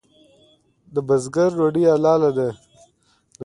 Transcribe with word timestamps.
د 0.93 0.95
بزګر 1.07 1.49
ډوډۍ 1.57 1.83
حلاله 1.93 2.29
ده؟ 2.37 2.49